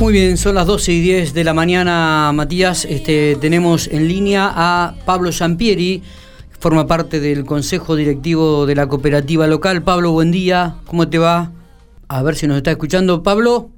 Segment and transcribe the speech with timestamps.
[0.00, 2.84] Muy bien, son las 12 y 10 de la mañana, Matías.
[2.84, 6.04] Este, tenemos en línea a Pablo Sampieri,
[6.60, 9.82] forma parte del Consejo Directivo de la Cooperativa Local.
[9.82, 11.50] Pablo, buen día, ¿cómo te va?
[12.06, 13.24] A ver si nos está escuchando.
[13.24, 13.70] Pablo.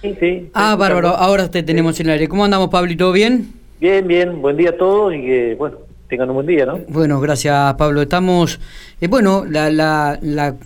[0.00, 0.48] Sí, sí.
[0.54, 2.28] Ah, bárbaro, ahora te tenemos en el aire.
[2.28, 2.90] ¿Cómo andamos, Pablo?
[2.90, 3.52] ¿Y todo bien?
[3.78, 5.76] Bien, bien, buen día a todos y que, bueno,
[6.08, 6.78] tengan un buen día, ¿no?
[6.88, 8.00] Bueno, gracias, Pablo.
[8.00, 8.58] Estamos,
[9.02, 10.56] eh, bueno, la, la, la,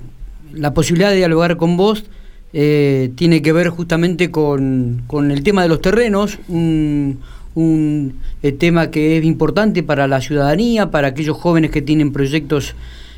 [0.52, 2.04] la posibilidad de dialogar con vos
[2.52, 7.18] eh, tiene que ver justamente con, con, el tema de los terrenos, un,
[7.54, 12.74] un eh, tema que es importante para la ciudadanía, para aquellos jóvenes que tienen proyectos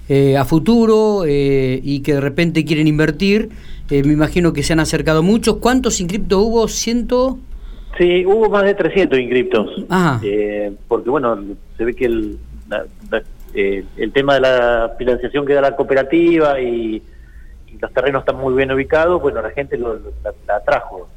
[0.09, 3.51] eh, a futuro eh, y que de repente quieren invertir.
[3.91, 5.57] me imagino que se han acercado muchos.
[5.57, 6.69] ¿Cuántos inscriptos hubo?
[6.69, 7.39] ¿Ciento?
[7.97, 9.85] Sí, hubo más de 300 inscriptos.
[10.89, 11.39] porque bueno,
[11.77, 12.39] se ve que el,
[13.55, 17.01] el tema de la financiación que da la cooperativa y
[17.81, 19.99] los terrenos están muy bien ubicados, bueno, la gente lo,
[20.47, 21.09] la, atrajo.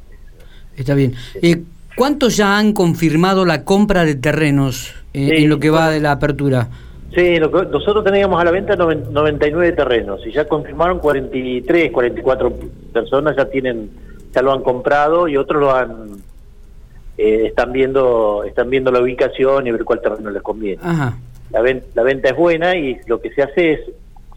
[0.76, 1.14] Está bien.
[1.42, 1.62] Eh,
[1.96, 6.12] ¿Cuántos ya han confirmado la compra de terrenos eh, en lo que va de la
[6.12, 6.68] apertura?
[7.14, 12.52] Sí, nosotros teníamos a la venta 99 terrenos y ya confirmaron 43, 44
[12.92, 13.90] personas ya tienen,
[14.32, 16.22] ya lo han comprado y otros lo han
[17.16, 20.80] eh, están viendo están viendo la ubicación y ver cuál terreno les conviene.
[21.50, 21.62] La,
[21.94, 23.80] la venta es buena y lo que se hace es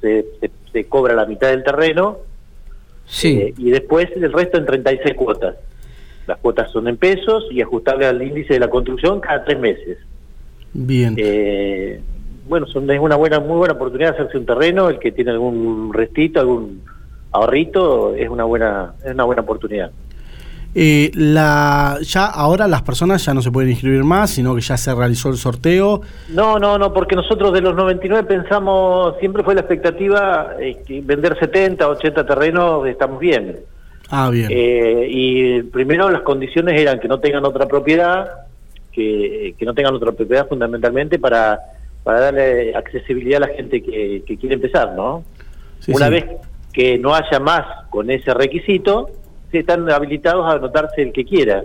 [0.01, 0.25] se,
[0.71, 2.19] se, cobra la mitad del terreno
[3.05, 3.37] sí.
[3.37, 5.55] Eh, y después el resto en 36 cuotas.
[6.27, 9.97] Las cuotas son en pesos y ajustables al índice de la construcción cada tres meses.
[10.73, 11.15] Bien.
[11.17, 11.99] Eh,
[12.47, 14.89] bueno, son, es una buena, muy buena oportunidad de hacerse un terreno.
[14.89, 16.81] El que tiene algún restito, algún
[17.31, 19.91] ahorrito, es una buena, es una buena oportunidad.
[20.73, 24.77] Eh, la, ya ahora las personas ya no se pueden inscribir más, sino que ya
[24.77, 26.01] se realizó el sorteo.
[26.29, 31.01] No, no, no, porque nosotros de los 99 pensamos, siempre fue la expectativa eh, que
[31.01, 33.59] vender 70, 80 terrenos, estamos bien.
[34.09, 34.47] Ah, bien.
[34.49, 38.29] Eh, y primero las condiciones eran que no tengan otra propiedad,
[38.93, 41.59] que, que no tengan otra propiedad fundamentalmente para,
[42.03, 45.23] para darle accesibilidad a la gente que, que quiere empezar, ¿no?
[45.87, 46.25] Una vez
[46.71, 49.09] que no haya más con ese requisito,
[49.59, 51.63] están habilitados a anotarse el que quiera.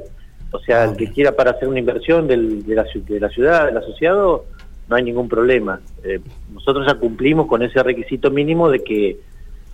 [0.53, 3.67] O sea, el que quiera para hacer una inversión del, de, la, de la ciudad,
[3.67, 4.45] del asociado,
[4.89, 5.81] no hay ningún problema.
[6.05, 6.21] Eh,
[6.53, 9.19] nosotros ya cumplimos con ese requisito mínimo de que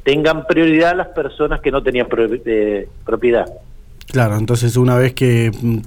[0.03, 2.09] tengan prioridad las personas que no tenían
[2.47, 3.47] eh, propiedad.
[4.11, 5.79] Claro, entonces una vez que mm,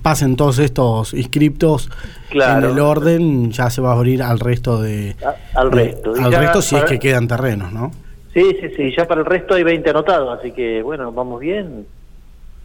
[0.00, 1.90] pasen todos estos inscriptos
[2.32, 5.16] en el orden, ya se va a abrir al resto de...
[5.54, 6.14] al resto.
[6.14, 7.92] al resto si es que quedan terrenos, ¿no?
[8.32, 11.86] Sí, sí, sí, ya para el resto hay 20 anotados, así que bueno, vamos bien.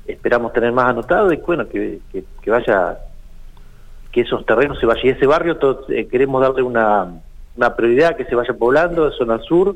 [0.05, 2.00] Esperamos tener más anotados y bueno, que,
[2.41, 2.97] que, vaya,
[4.11, 5.06] que esos terrenos se vayan.
[5.06, 7.22] Y ese barrio todos, eh, queremos darle una,
[7.57, 9.75] una prioridad, que se vaya poblando, zona sur.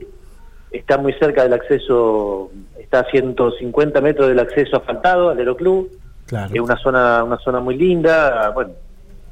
[0.72, 2.50] Está muy cerca del acceso,
[2.80, 5.90] está a 150 metros del acceso asfaltado al Aeroclub.
[6.28, 6.54] Claro.
[6.54, 8.52] Es una zona, una zona muy linda.
[8.52, 8.72] Bueno,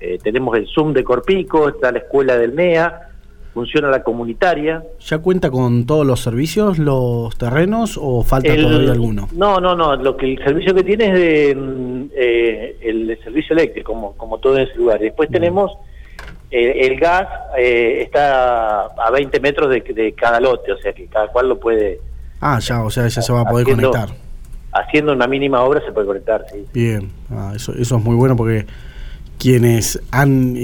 [0.02, 3.09] eh, tenemos el Zoom de Corpico, está la escuela del MEA
[3.60, 4.82] funciona la comunitaria.
[5.02, 9.28] ¿Ya cuenta con todos los servicios, los terrenos, o falta todavía alguno?
[9.34, 13.54] No, no, no, lo que el servicio que tiene es de, mm, eh, el servicio
[13.54, 15.00] eléctrico, como, como todo en ese lugar.
[15.02, 15.74] Después tenemos
[16.52, 17.28] eh, el gas,
[17.58, 22.00] eh, está a 20 metros de, cada lote, o sea que cada cual lo puede...
[22.40, 24.08] Ah, ya, o sea, ya se va a poder conectar.
[24.72, 26.66] Haciendo una mínima obra se puede conectar, sí.
[26.74, 28.66] Bien, ah, eso, eso es muy bueno porque
[29.40, 30.56] quienes han,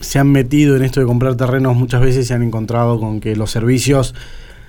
[0.00, 3.36] se han metido en esto de comprar terrenos muchas veces se han encontrado con que
[3.36, 4.14] los servicios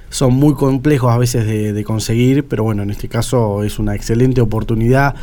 [0.09, 4.41] son muy complejos a veces de, conseguir, pero bueno, en este caso es una excelente
[4.41, 5.15] oportunidad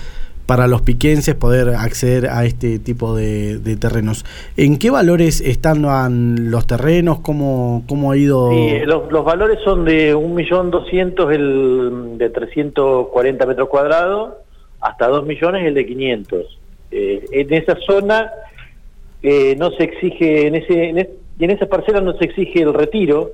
[0.46, 4.24] para los piquenses poder acceder a este tipo de, terrenos.
[4.56, 7.18] ¿En qué valores están los terrenos?
[7.20, 8.50] ¿Cómo, cómo ha ido...?
[8.86, 14.34] los, los, valores son de 1.200.000 el de 340 metros cuadrados
[14.80, 16.58] hasta 2 millones el de 500.
[16.98, 18.32] Eh, en esa zona
[19.22, 20.98] eh, no se exige, en ese, en,
[21.38, 23.32] en esa parcela no se exige el retiro.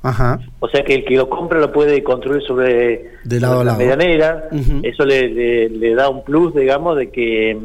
[0.00, 0.40] Ajá.
[0.60, 4.48] O sea que el que lo compra lo puede construir sobre, de lado la medianera.
[4.82, 7.56] Eso le, le, da un plus, digamos, de que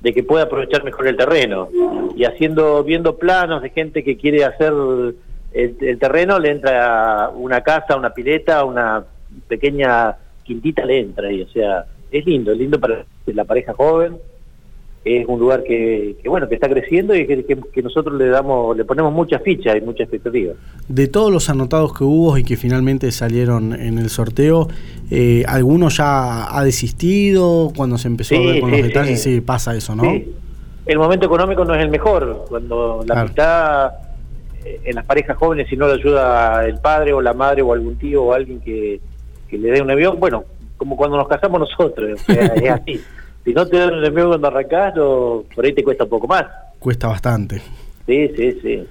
[0.00, 1.68] de que puede aprovechar mejor el terreno.
[2.14, 4.72] Y haciendo viendo planos de gente que quiere hacer
[5.52, 9.04] el, el terreno, le entra una casa, una pileta, una
[9.48, 11.42] pequeña quintita, le entra ahí.
[11.42, 14.18] O sea, es lindo, es lindo para la pareja joven,
[15.04, 19.12] es un lugar que, bueno que está creciendo y que, nosotros le damos le ponemos
[19.12, 20.54] muchas fichas y mucha expectativa.
[20.86, 24.68] De todos los anotados que hubo y que finalmente salieron en el sorteo
[25.10, 29.40] eh, alguno ya ha desistido cuando se empezó a ver con los detalles sí.
[29.40, 30.04] pasa eso no
[30.84, 33.92] el momento económico no es el mejor cuando la mitad
[34.64, 37.72] eh, en las parejas jóvenes si no le ayuda el padre o la madre o
[37.72, 39.00] algún tío o alguien que,
[39.48, 40.44] que le dé un avión bueno
[40.82, 43.00] como cuando nos casamos nosotros, o sea, es así.
[43.44, 46.26] Si no te dan el enemigo cuando arrancás, no, por ahí te cuesta un poco
[46.26, 46.44] más.
[46.80, 47.62] Cuesta bastante.
[48.06, 48.82] Sí, sí, sí.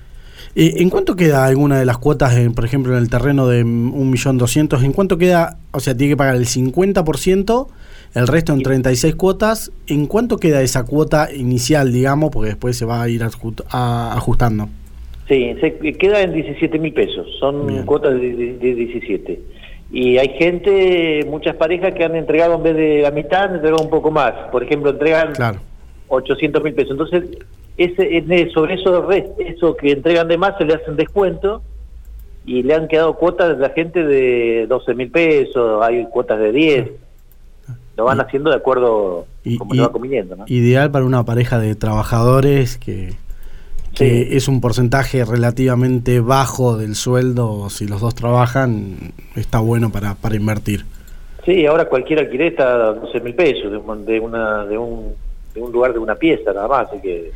[0.55, 3.65] Eh, ¿En cuánto queda alguna de las cuotas, eh, por ejemplo, en el terreno de
[3.65, 4.83] 1.200.000?
[4.85, 5.57] ¿En cuánto queda?
[5.71, 7.67] O sea, tiene que pagar el 50%,
[8.15, 9.71] el resto en 36 cuotas.
[9.87, 12.31] ¿En cuánto queda esa cuota inicial, digamos?
[12.31, 14.69] Porque después se va a ir ajustando.
[15.27, 17.85] Sí, se queda en 17 mil pesos, son Bien.
[17.85, 19.41] cuotas de, de- de 17.
[19.91, 23.83] Y hay gente, muchas parejas que han entregado en vez de la mitad, han entregado
[23.83, 24.31] un poco más.
[24.51, 25.59] Por ejemplo, entregan Claro.
[26.07, 26.91] 800 mil pesos.
[26.91, 27.23] Entonces,
[27.77, 31.61] ese, sobre eso, eso que entregan de más se le hacen descuento
[32.45, 36.51] y le han quedado cuotas de la gente de 12 mil pesos, hay cuotas de
[36.51, 36.89] 10.
[37.97, 40.45] Lo van haciendo de acuerdo Y- como y- va conviniendo, ¿no?
[40.47, 43.13] Ideal para una pareja de trabajadores que,
[44.01, 44.35] que Sí.
[44.37, 47.69] es un porcentaje relativamente bajo del sueldo.
[47.69, 50.85] Si los dos trabajan, está bueno para, para invertir.
[51.45, 55.13] Sí, ahora cualquier alquiler está a 12 mil pesos de, un- de una, de, un,
[55.55, 57.31] de un lugar de una pieza nada más, así que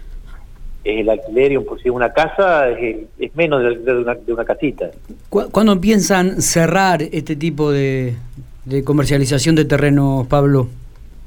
[0.84, 3.96] es el alquiler y un, por si es una casa es, es menos del alquiler
[3.96, 4.92] de una, de una casita.
[5.30, 8.14] ¿Cu- ¿Cuándo piensan cerrar este tipo de,
[8.66, 10.68] de comercialización de terrenos, Pablo?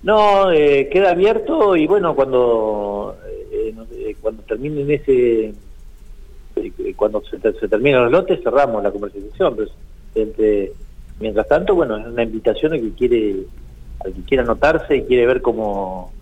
[0.04, 3.27] No, eh, queda abierto y bueno, cuando eh, eh,
[4.20, 5.52] cuando terminen ese,
[6.56, 9.56] eh, cuando se, se terminan los lotes cerramos la comercialización,
[11.20, 13.36] mientras tanto, bueno, es una invitación al que quiere,
[14.04, 16.12] al que quiera anotarse y quiere ver cómo,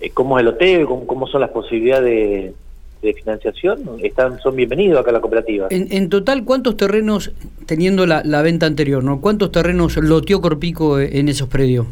[0.00, 2.54] eh, cómo es el hotel, cómo, son las posibilidades
[3.02, 5.68] de, financiación, están, son bienvenidos acá a la cooperativa.
[5.70, 7.30] En, total, ¿cuántos terrenos,
[7.64, 9.20] teniendo la, la venta anterior, ¿no?
[9.20, 11.86] ¿cuántos terrenos loteó Corpico en esos predios?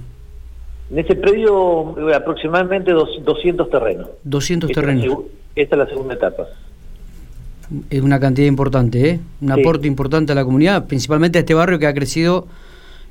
[0.94, 4.11] En ese predio eh, aproximadamente dos- 200 terrenos.
[4.23, 5.19] 200 Esta es la terrenos.
[5.56, 6.46] Esta es la segunda etapa.
[7.91, 9.20] Es una cantidad importante, ¿eh?
[9.41, 9.61] Un Sí.
[9.61, 12.46] aporte importante a la comunidad, principalmente a este barrio que ha crecido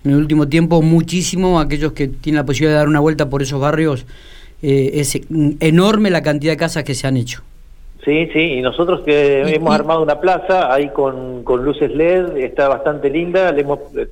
[0.06, 1.60] en el último tiempo muchísimo.
[1.60, 4.06] Aquellos que tienen la posibilidad de dar una vuelta por esos barrios,
[4.62, 5.20] eh, es
[5.60, 7.42] enorme la cantidad de casas que se han hecho.
[8.06, 11.92] Sí, sí, y nosotros que Y- hemos y- armado una plaza ahí con, con luces
[11.94, 14.08] LED, está bastante linda, le hemos, le,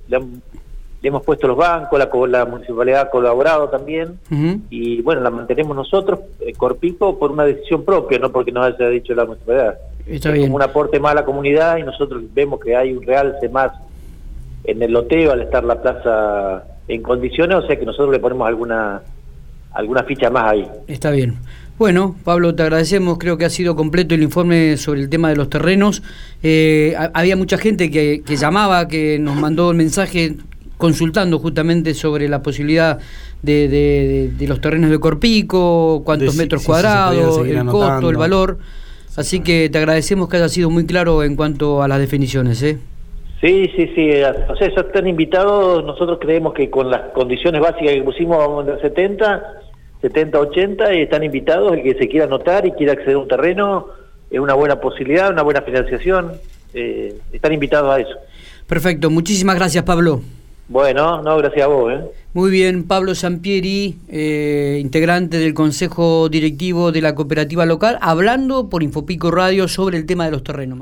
[1.01, 4.19] le hemos puesto los bancos, la, la municipalidad ha colaborado también,
[4.69, 8.87] y bueno, la mantenemos nosotros, eh, Corpico, por una decisión propia, no porque nos haya
[8.89, 9.77] dicho la municipalidad.
[10.05, 10.45] Está es bien.
[10.47, 13.71] como un aporte más a la comunidad y nosotros vemos que hay un realce más
[14.63, 18.47] en el loteo al estar la plaza en condiciones, o sea que nosotros le ponemos
[18.47, 19.01] alguna
[19.73, 20.67] alguna ficha más ahí.
[20.87, 21.35] Está bien.
[21.79, 23.17] Bueno, Pablo, te agradecemos.
[23.17, 26.03] Creo que ha sido completo el informe sobre el tema de los terrenos.
[26.43, 30.35] Eh, ha- había mucha gente que, que llamaba, que nos mandó el mensaje
[30.81, 32.99] consultando justamente sobre la posibilidad
[33.41, 37.57] de, de- de- de los terrenos de Corpico, cuántos De si- metros si cuadrados, el
[37.57, 37.71] anotando.
[37.71, 38.57] costo, el valor.
[39.15, 42.61] Así que te agradecemos que haya sido muy claro en cuanto a las definiciones.
[42.63, 42.77] ¿eh?
[43.41, 44.09] Sí, sí, sí,
[44.49, 48.67] o sea, ya están invitados, nosotros creemos que con las condiciones básicas que pusimos vamos
[48.67, 49.43] a 70,
[50.01, 53.27] 70, 80, y están invitados, el que se quiera anotar y quiera acceder a un
[53.27, 53.87] terreno,
[54.29, 56.33] es una buena posibilidad, una buena financiación,
[56.73, 58.15] eh, están invitados a eso.
[58.67, 60.21] Perfecto, muchísimas gracias, Pablo.
[60.71, 61.99] Bueno, no, gracias a vos, ¿eh?
[62.33, 68.81] Muy bien, Pablo Sampieri, eh, integrante del Consejo Directivo de la Cooperativa Local, hablando por
[68.81, 70.79] Infopico Radio sobre el tema de los terrenos.